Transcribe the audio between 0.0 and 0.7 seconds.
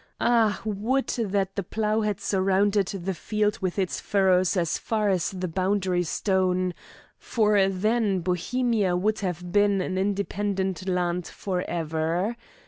Ah,